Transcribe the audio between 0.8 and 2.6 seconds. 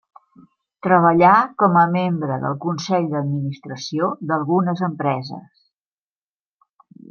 Treballà com a membre del